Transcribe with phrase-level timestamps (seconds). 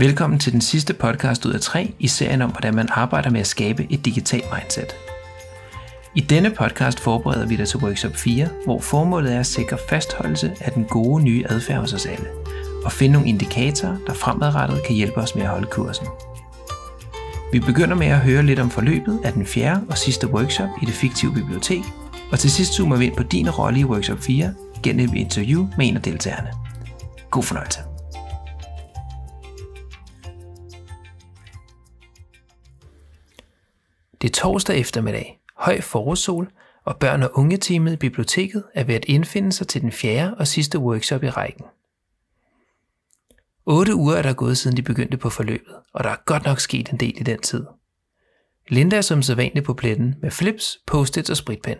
[0.00, 3.40] Velkommen til den sidste podcast ud af tre i serien om, hvordan man arbejder med
[3.40, 4.96] at skabe et digitalt mindset.
[6.14, 10.52] I denne podcast forbereder vi dig til workshop 4, hvor formålet er at sikre fastholdelse
[10.60, 12.26] af den gode nye adfærd hos os alle,
[12.84, 16.06] og finde nogle indikatorer, der fremadrettet kan hjælpe os med at holde kursen.
[17.52, 20.84] Vi begynder med at høre lidt om forløbet af den fjerde og sidste workshop i
[20.84, 21.82] det fiktive bibliotek,
[22.32, 25.68] og til sidst zoomer vi ind på din rolle i workshop 4 gennem et interview
[25.76, 26.48] med en af deltagerne.
[27.30, 27.89] God fornøjelse.
[34.22, 36.50] Det er torsdag eftermiddag, høj forårssol,
[36.84, 40.46] og børn- og ungeteamet i biblioteket er ved at indfinde sig til den fjerde og
[40.46, 41.64] sidste workshop i rækken.
[43.66, 46.60] 8 uger er der gået siden de begyndte på forløbet, og der er godt nok
[46.60, 47.66] sket en del i den tid.
[48.68, 51.76] Linda er som sædvanligt på pletten med flips, post og spritpen.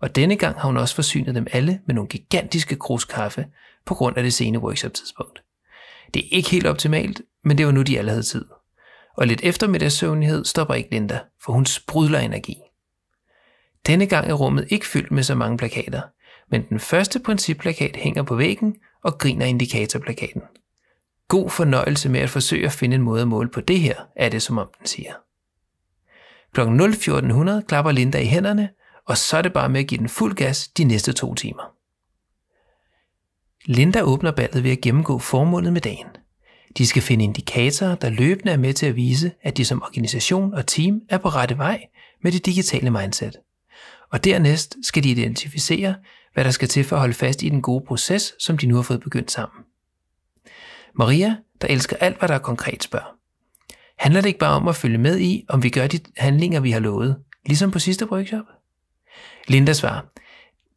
[0.00, 3.46] Og denne gang har hun også forsynet dem alle med nogle gigantiske krus kaffe
[3.84, 5.42] på grund af det sene workshop-tidspunkt.
[6.14, 8.44] Det er ikke helt optimalt, men det var nu de alle havde tid.
[9.16, 12.56] Og lidt eftermiddagssøvnighed stopper ikke Linda, for hun sprudler energi.
[13.86, 16.02] Denne gang er rummet ikke fyldt med så mange plakater,
[16.50, 20.42] men den første principplakat hænger på væggen og griner indikatorplakaten.
[21.28, 24.28] God fornøjelse med at forsøge at finde en måde at måle på det her, er
[24.28, 25.12] det som om den siger.
[26.54, 26.60] Kl.
[26.60, 28.68] 0.1400 klapper Linda i hænderne,
[29.06, 31.74] og så er det bare med at give den fuld gas de næste to timer.
[33.64, 36.06] Linda åbner ballet ved at gennemgå formålet med dagen.
[36.78, 40.54] De skal finde indikatorer, der løbende er med til at vise, at de som organisation
[40.54, 41.82] og team er på rette vej
[42.22, 43.36] med det digitale mindset.
[44.12, 45.94] Og dernæst skal de identificere,
[46.34, 48.74] hvad der skal til for at holde fast i den gode proces, som de nu
[48.74, 49.64] har fået begyndt sammen.
[50.94, 53.16] Maria, der elsker alt, hvad der er konkret, spørger.
[53.98, 56.70] Handler det ikke bare om at følge med i, om vi gør de handlinger, vi
[56.70, 58.44] har lovet, ligesom på sidste workshop?
[59.48, 60.00] Linda svarer,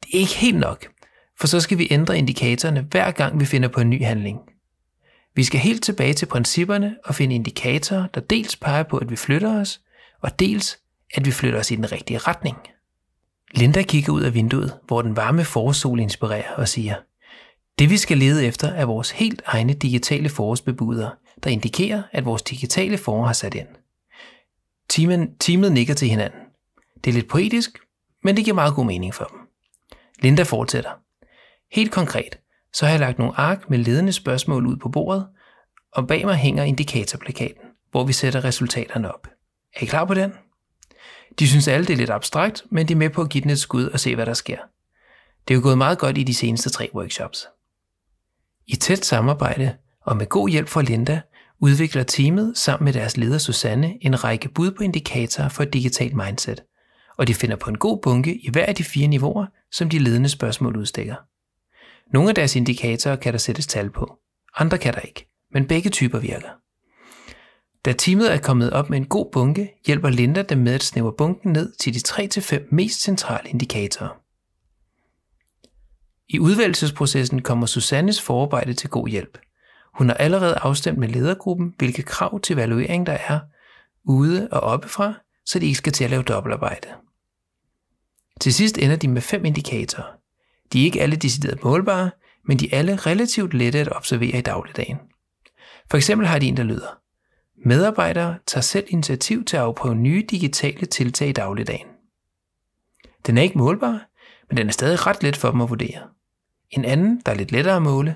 [0.03, 0.87] det er ikke helt nok,
[1.39, 4.39] for så skal vi ændre indikatorerne hver gang vi finder på en ny handling.
[5.35, 9.15] Vi skal helt tilbage til principperne og finde indikatorer, der dels peger på, at vi
[9.15, 9.81] flytter os,
[10.21, 10.79] og dels,
[11.13, 12.57] at vi flytter os i den rigtige retning.
[13.51, 16.95] Linda kigger ud af vinduet, hvor den varme forårssol inspirerer og siger,
[17.79, 21.09] det vi skal lede efter er vores helt egne digitale forårsbebuder,
[21.43, 23.67] der indikerer, at vores digitale forår har sat ind.
[24.89, 26.39] Teamen, teamet nikker til hinanden.
[27.03, 27.79] Det er lidt poetisk,
[28.23, 29.39] men det giver meget god mening for dem.
[30.19, 30.91] Linda fortsætter.
[31.71, 32.39] Helt konkret,
[32.73, 35.27] så har jeg lagt nogle ark med ledende spørgsmål ud på bordet,
[35.95, 37.61] og bag mig hænger indikatorplakaten,
[37.91, 39.27] hvor vi sætter resultaterne op.
[39.75, 40.33] Er I klar på den?
[41.39, 43.49] De synes alle, det er lidt abstrakt, men de er med på at give den
[43.49, 44.57] et skud og se, hvad der sker.
[45.47, 47.47] Det er jo gået meget godt i de seneste tre workshops.
[48.67, 51.21] I tæt samarbejde og med god hjælp fra Linda,
[51.59, 56.15] udvikler teamet sammen med deres leder Susanne en række bud på indikatorer for et digitalt
[56.15, 56.63] mindset,
[57.17, 59.99] og de finder på en god bunke i hver af de fire niveauer, som de
[59.99, 61.15] ledende spørgsmål udstikker.
[62.13, 64.17] Nogle af deres indikatorer kan der sættes tal på,
[64.55, 66.49] andre kan der ikke, men begge typer virker.
[67.85, 71.13] Da teamet er kommet op med en god bunke, hjælper Linda dem med at snævre
[71.17, 74.21] bunken ned til de 3-5 mest centrale indikatorer.
[76.29, 79.37] I udvalgelsesprocessen kommer Susannes forarbejde til god hjælp.
[79.93, 83.39] Hun har allerede afstemt med ledergruppen, hvilke krav til evaluering der er,
[84.05, 85.13] ude og oppefra,
[85.45, 86.87] så de ikke skal til at lave dobbeltarbejde.
[88.41, 90.11] Til sidst ender de med fem indikatorer.
[90.73, 92.11] De er ikke alle decideret målbare,
[92.47, 94.97] men de er alle relativt lette at observere i dagligdagen.
[95.89, 96.99] For eksempel har de en, der lyder,
[97.65, 101.87] Medarbejdere tager selv initiativ til at afprøve nye digitale tiltag i dagligdagen.
[103.25, 104.05] Den er ikke målbar,
[104.49, 106.01] men den er stadig ret let for dem at vurdere.
[106.71, 108.15] En anden, der er lidt lettere at måle,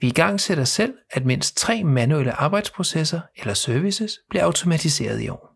[0.00, 5.28] vi i gang sætter selv, at mindst tre manuelle arbejdsprocesser eller services bliver automatiseret i
[5.28, 5.54] år.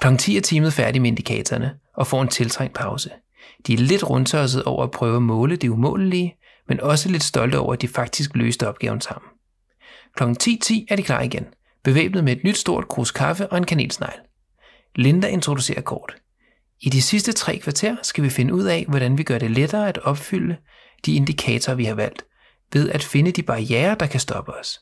[0.00, 0.16] Kl.
[0.16, 3.10] 10 er teamet færdig med indikatorerne og får en tiltrængt pause.
[3.66, 6.36] De er lidt rundtørset over at prøve at måle det umålelige,
[6.68, 9.30] men også lidt stolte over, at de faktisk løste opgaven sammen.
[10.16, 10.22] Kl.
[10.22, 11.46] 10.10 er de klar igen,
[11.84, 14.18] bevæbnet med et nyt stort krus kaffe og en kanelsnegl.
[14.94, 16.16] Linda introducerer kort.
[16.80, 19.88] I de sidste tre kvarter skal vi finde ud af, hvordan vi gør det lettere
[19.88, 20.56] at opfylde
[21.06, 22.24] de indikatorer, vi har valgt,
[22.72, 24.80] ved at finde de barriere, der kan stoppe os.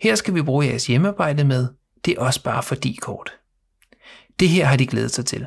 [0.00, 1.68] Her skal vi bruge jeres hjemmearbejde med,
[2.04, 3.32] det er også bare fordi kort.
[4.40, 5.46] Det her har de glædet sig til.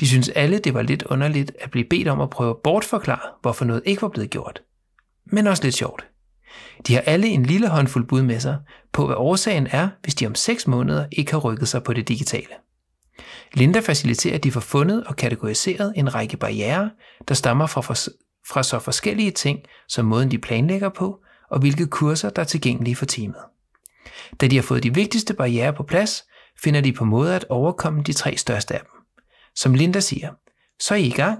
[0.00, 3.32] De synes alle, det var lidt underligt at blive bedt om at prøve at bortforklare,
[3.42, 4.62] hvorfor noget ikke var blevet gjort.
[5.26, 6.06] Men også lidt sjovt.
[6.86, 8.58] De har alle en lille håndfuld bud med sig
[8.92, 12.08] på, hvad årsagen er, hvis de om 6 måneder ikke har rykket sig på det
[12.08, 12.54] digitale.
[13.54, 16.90] Linda faciliterer, at de får fundet og kategoriseret en række barriere,
[17.28, 17.80] der stammer fra,
[18.48, 19.58] fra så forskellige ting
[19.88, 21.18] som måden de planlægger på,
[21.50, 23.40] og hvilke kurser der er tilgængelige for teamet.
[24.40, 26.24] Da de har fået de vigtigste barriere på plads,
[26.62, 28.90] finder de på måde at overkomme de tre største af dem.
[29.54, 30.30] Som Linda siger,
[30.80, 31.38] så er I i gang,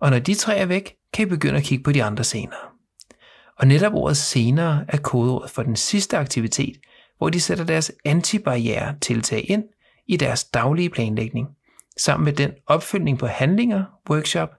[0.00, 2.77] og når de tre er væk, kan I begynde at kigge på de andre senere.
[3.58, 6.76] Og netop ordet senere er kodeordet for den sidste aktivitet,
[7.18, 9.64] hvor de sætter deres antibarriere tiltag ind
[10.06, 11.48] i deres daglige planlægning,
[11.96, 14.50] sammen med den opfølgning på handlinger workshop,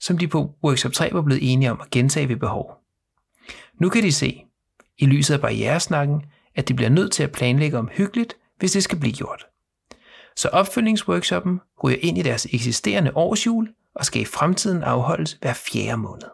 [0.00, 2.70] som de på workshop 3 var blevet enige om at gentage ved behov.
[3.80, 4.44] Nu kan de se,
[4.98, 6.22] i lyset af barrieresnakken,
[6.54, 9.46] at de bliver nødt til at planlægge om hyggeligt, hvis det skal blive gjort.
[10.36, 15.96] Så opfølgningsworkshoppen ryger ind i deres eksisterende årsjul og skal i fremtiden afholdes hver fjerde
[15.96, 16.28] måned.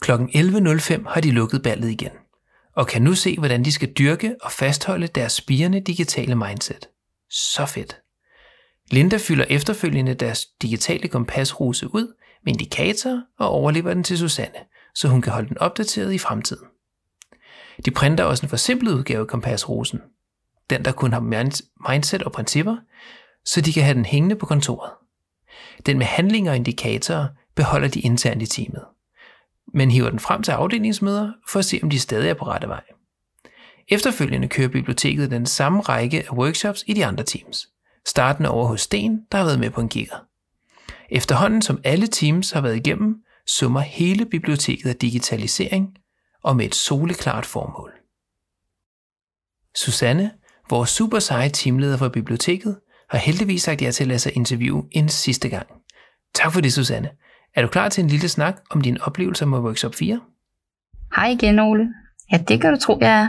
[0.00, 0.12] Kl.
[0.12, 2.10] 11.05 har de lukket ballet igen,
[2.76, 6.88] og kan nu se, hvordan de skal dyrke og fastholde deres spirende digitale mindset.
[7.30, 7.96] Så fedt!
[8.90, 12.14] Linda fylder efterfølgende deres digitale kompasruse ud
[12.44, 14.58] med indikatorer og overlever den til Susanne,
[14.94, 16.66] så hun kan holde den opdateret i fremtiden.
[17.84, 20.00] De printer også en forsimplet udgave af kompasrosen,
[20.70, 21.20] den der kun har
[21.90, 22.76] mindset og principper,
[23.44, 24.90] så de kan have den hængende på kontoret.
[25.86, 28.84] Den med handlinger og indikatorer beholder de internt i teamet,
[29.76, 32.68] men hiver den frem til afdelingsmøder for at se, om de stadig er på rette
[32.68, 32.82] vej.
[33.88, 37.68] Efterfølgende kører biblioteket den samme række af workshops i de andre teams,
[38.06, 40.16] startende over hos Sten, der har været med på en kigger.
[41.10, 45.88] Efterhånden som alle teams har været igennem, summer hele biblioteket af digitalisering
[46.42, 47.92] og med et soleklart formål.
[49.74, 50.30] Susanne,
[50.70, 52.78] vores super seje teamleder for biblioteket,
[53.10, 55.66] har heldigvis sagt ja til at lade sig interviewe en sidste gang.
[56.34, 57.10] Tak for det, Susanne.
[57.56, 60.20] Er du klar til en lille snak om dine oplevelser med Workshop 4?
[61.16, 61.88] Hej igen, Ole.
[62.32, 63.28] Ja, det kan du tro, jeg er.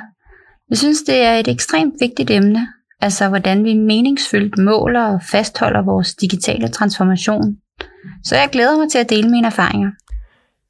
[0.69, 2.67] Jeg synes, det er et ekstremt vigtigt emne,
[3.01, 7.57] altså hvordan vi meningsfyldt måler og fastholder vores digitale transformation.
[8.23, 9.91] Så jeg glæder mig til at dele mine erfaringer.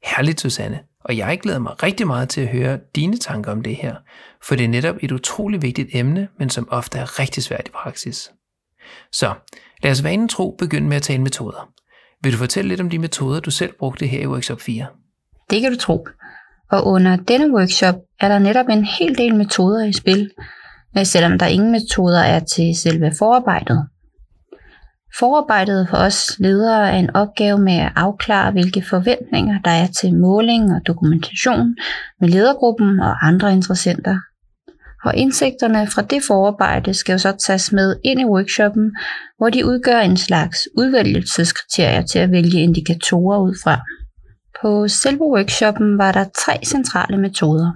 [0.04, 0.80] Herligt, Susanne.
[1.04, 3.96] Og jeg glæder mig rigtig meget til at høre dine tanker om det her,
[4.44, 7.72] for det er netop et utroligt vigtigt emne, men som ofte er rigtig svært i
[7.72, 8.32] praksis.
[9.12, 9.34] Så
[9.84, 11.70] lad os vanen tro begynde med at tale metoder.
[12.24, 14.86] Vil du fortælle lidt om de metoder, du selv brugte her i Workshop 4?
[15.50, 16.08] Det kan du tro.
[16.72, 20.32] Og under denne workshop er der netop en hel del metoder i spil,
[21.04, 23.88] selvom der ingen metoder er til selve forarbejdet.
[25.20, 30.16] Forarbejdet for os ledere er en opgave med at afklare, hvilke forventninger der er til
[30.16, 31.76] måling og dokumentation
[32.20, 34.20] med ledergruppen og andre interessenter.
[35.04, 38.96] Og indsigterne fra det forarbejde skal jo så tages med ind i workshoppen,
[39.38, 43.82] hvor de udgør en slags udvælgelseskriterier til at vælge indikatorer ud fra.
[44.62, 47.72] På selve workshoppen var der tre centrale metoder.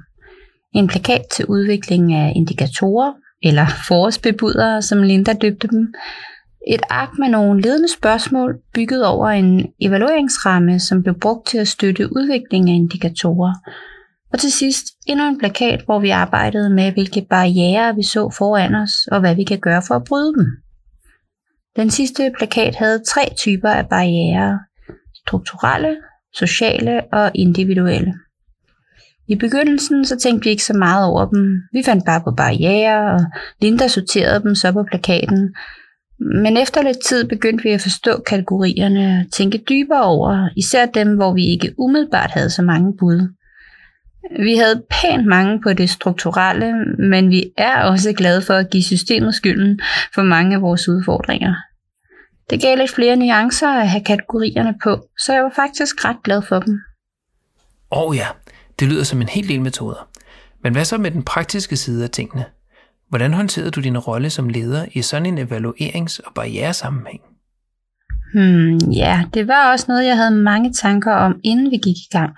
[0.73, 3.13] En plakat til udvikling af indikatorer,
[3.43, 5.93] eller forårsbebudere, som Linda døbte dem,
[6.67, 11.67] et ark med nogle ledende spørgsmål bygget over en evalueringsramme, som blev brugt til at
[11.67, 13.53] støtte udvikling af indikatorer.
[14.33, 18.75] Og til sidst endnu en plakat, hvor vi arbejdede med, hvilke barriere vi så foran
[18.75, 20.45] os, og hvad vi kan gøre for at bryde dem.
[21.75, 24.59] Den sidste plakat havde tre typer af barriere.
[25.15, 25.97] Strukturelle,
[26.33, 28.13] sociale og individuelle.
[29.27, 31.61] I begyndelsen så tænkte vi ikke så meget over dem.
[31.73, 33.19] Vi fandt bare på barriere, og
[33.61, 35.55] Linda sorterede dem så på plakaten,
[36.19, 41.15] men efter lidt tid begyndte vi at forstå kategorierne og tænke dybere over, især dem,
[41.15, 43.33] hvor vi ikke umiddelbart havde så mange bud.
[44.39, 46.73] Vi havde pænt mange på det strukturelle,
[47.09, 49.79] men vi er også glade for at give systemet skylden
[50.15, 51.55] for mange af vores udfordringer.
[52.49, 56.41] Det gav lidt flere nuancer at have kategorierne på, så jeg var faktisk ret glad
[56.41, 56.79] for dem.
[57.91, 58.27] Åh oh ja,
[58.79, 60.09] det lyder som en hel del metoder.
[60.63, 62.45] Men hvad så med den praktiske side af tingene?
[63.09, 67.21] Hvordan håndterede du din rolle som leder i sådan en evaluerings- og barrieresammenhæng?
[68.33, 72.09] Hmm, ja, det var også noget, jeg havde mange tanker om, inden vi gik i
[72.11, 72.35] gang.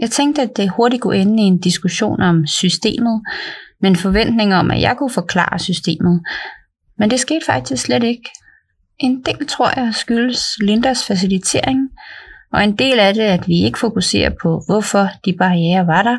[0.00, 3.22] Jeg tænkte, at det hurtigt kunne ende i en diskussion om systemet,
[3.80, 6.22] med en forventning om, at jeg kunne forklare systemet.
[6.98, 8.30] Men det skete faktisk slet ikke.
[8.98, 11.78] En del tror jeg skyldes Lindas facilitering,
[12.52, 16.18] og en del af det, at vi ikke fokuserer på, hvorfor de barriere var der,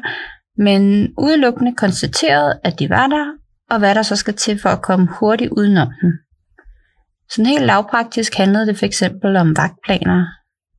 [0.57, 3.25] men udelukkende konstateret, at de var der,
[3.69, 6.11] og hvad der så skal til for at komme hurtigt udenom dem.
[7.29, 10.25] Sådan helt lavpraktisk handlede det for eksempel om vagtplaner.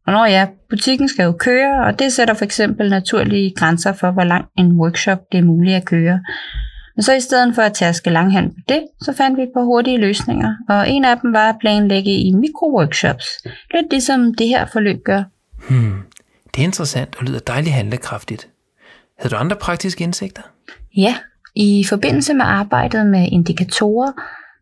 [0.06, 4.10] Og når ja, butikken skal jo køre, og det sætter for eksempel naturlige grænser for,
[4.10, 6.20] hvor lang en workshop det er muligt at køre.
[6.96, 9.98] Men så i stedet for at tærske langhand på det, så fandt vi par hurtige
[9.98, 13.24] løsninger, og en af dem var at planlægge i mikroworkshops.
[13.74, 15.22] Lidt ligesom det her forløb gør.
[15.68, 16.02] Hmm,
[16.54, 18.48] det er interessant og lyder dejligt handlekraftigt.
[19.18, 20.42] Havde du andre praktiske indsigter?
[20.96, 21.14] Ja,
[21.54, 24.12] i forbindelse med arbejdet med indikatorer,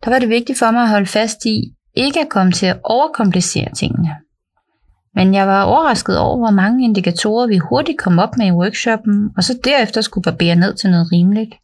[0.05, 2.79] der var det vigtigt for mig at holde fast i ikke at komme til at
[2.85, 4.17] overkomplicere tingene.
[5.15, 9.31] Men jeg var overrasket over, hvor mange indikatorer vi hurtigt kom op med i workshoppen,
[9.37, 11.55] og så derefter skulle barbere ned til noget rimeligt.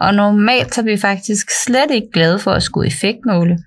[0.00, 3.58] Og normalt er vi faktisk slet ikke glade for at skulle effektmåle.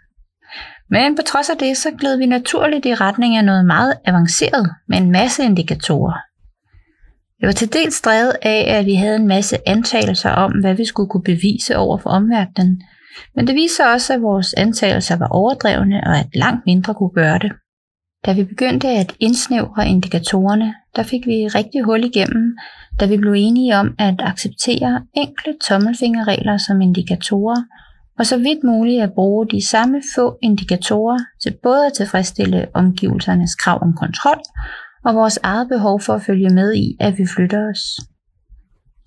[0.89, 4.69] Men på trods af det, så gled vi naturligt i retning af noget meget avanceret
[4.87, 6.17] med en masse indikatorer.
[7.39, 10.85] Det var til dels drevet af, at vi havde en masse antagelser om, hvad vi
[10.85, 12.81] skulle kunne bevise over for omverdenen,
[13.35, 17.39] men det viser også, at vores antagelser var overdrevne, og at langt mindre kunne gøre
[17.39, 17.51] det.
[18.25, 22.57] Da vi begyndte at indsnævre indikatorerne, der fik vi rigtig hul igennem,
[22.99, 27.63] da vi blev enige om at acceptere enkle tommelfingerregler som indikatorer,
[28.19, 33.55] og så vidt muligt at bruge de samme få indikatorer til både at tilfredsstille omgivelsernes
[33.55, 34.41] krav om kontrol
[35.05, 37.81] og vores eget behov for at følge med i, at vi flytter os.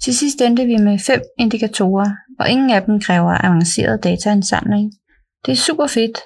[0.02, 2.10] Til sidst endte vi med fem indikatorer,
[2.40, 4.92] og ingen af dem kræver avanceret dataindsamling.
[5.46, 6.18] Det er super fedt,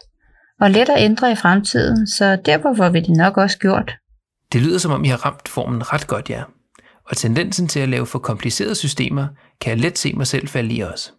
[0.62, 3.92] og let at ændre i fremtiden, så derfor får vi det nok også gjort.
[4.52, 6.42] Det lyder som om I har ramt formen ret godt, ja.
[7.10, 9.26] Og tendensen til at lave for komplicerede systemer,
[9.60, 11.10] kan jeg let se mig selv falde i også.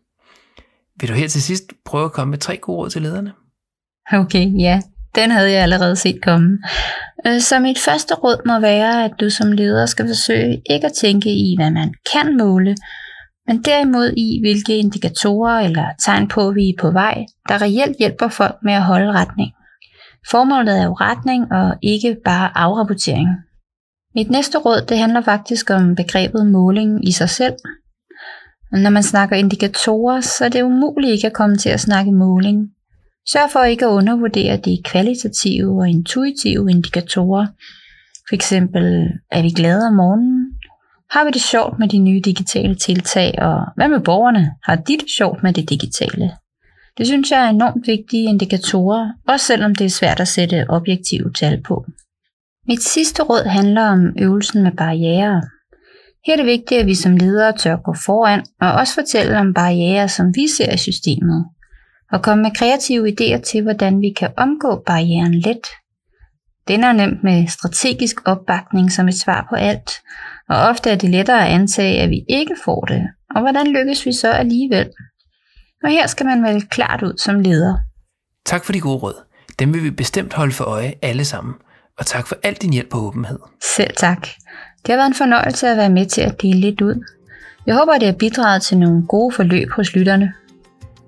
[0.99, 3.31] Vil du her til sidst prøve at komme med tre gode råd til lederne?
[4.13, 4.81] Okay, ja.
[5.15, 6.57] Den havde jeg allerede set komme.
[7.27, 10.93] Øh, så mit første råd må være, at du som leder skal forsøge ikke at
[10.93, 12.75] tænke i, hvad man kan måle,
[13.47, 17.97] men derimod i, hvilke indikatorer eller tegn på, at vi er på vej, der reelt
[17.99, 19.51] hjælper folk med at holde retning.
[20.31, 23.27] Formålet er jo retning og ikke bare afrapportering.
[24.15, 27.53] Mit næste råd det handler faktisk om begrebet måling i sig selv.
[28.71, 32.69] Når man snakker indikatorer, så er det umuligt ikke at komme til at snakke måling.
[33.29, 37.47] Sørg for ikke at undervurdere de kvalitative og intuitive indikatorer.
[38.29, 40.52] For eksempel, er vi glade om morgenen?
[41.13, 43.33] Har vi det sjovt med de nye digitale tiltag?
[43.37, 44.51] Og hvad med borgerne?
[44.63, 46.31] Har de det sjovt med det digitale?
[46.97, 51.33] Det synes jeg er enormt vigtige indikatorer, også selvom det er svært at sætte objektive
[51.33, 51.85] tal på.
[52.67, 55.41] Mit sidste råd handler om øvelsen med barriere.
[56.25, 59.53] Her er det vigtigt, at vi som ledere tør gå foran og også fortælle om
[59.53, 61.45] barriere, som vi ser i systemet,
[62.11, 65.67] og komme med kreative idéer til, hvordan vi kan omgå barrieren let.
[66.67, 69.91] Den er nemt med strategisk opbakning som et svar på alt,
[70.49, 73.01] og ofte er det lettere at antage, at vi ikke får det,
[73.35, 74.89] og hvordan lykkes vi så alligevel?
[75.83, 77.77] Og her skal man vel klart ud som leder.
[78.45, 79.23] Tak for de gode råd.
[79.59, 81.53] Dem vil vi bestemt holde for øje alle sammen.
[81.99, 83.39] Og tak for al din hjælp og åbenhed.
[83.75, 84.21] Selv tak.
[84.85, 87.03] Det har været en fornøjelse at være med til at dele lidt ud.
[87.65, 90.33] Jeg håber, det har bidraget til nogle gode forløb hos lytterne.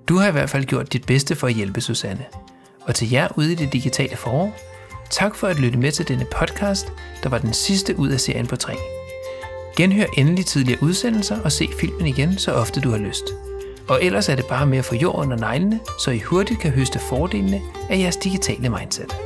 [0.08, 2.24] Du har i hvert fald gjort dit bedste for at hjælpe Susanne.
[2.82, 4.56] Og til jer ude i det digitale forår,
[5.10, 8.46] tak for at lytte med til denne podcast, der var den sidste ud af serien
[8.46, 8.95] på tre.
[9.76, 13.24] Genhør endelig tidligere udsendelser og se filmen igen, så ofte du har lyst.
[13.88, 16.70] Og ellers er det bare med at få jord under neglene, så I hurtigt kan
[16.70, 19.25] høste fordelene af jeres digitale mindset.